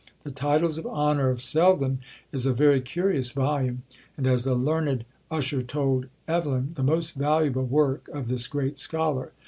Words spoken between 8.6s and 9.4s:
scholar.